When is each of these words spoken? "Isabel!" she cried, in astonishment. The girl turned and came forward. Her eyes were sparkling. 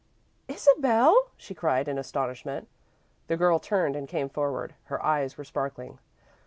"Isabel!" 0.47 1.27
she 1.37 1.53
cried, 1.53 1.87
in 1.87 1.99
astonishment. 1.99 2.67
The 3.27 3.37
girl 3.37 3.59
turned 3.59 3.95
and 3.95 4.07
came 4.07 4.29
forward. 4.29 4.73
Her 4.85 4.99
eyes 5.05 5.37
were 5.37 5.43
sparkling. 5.43 5.99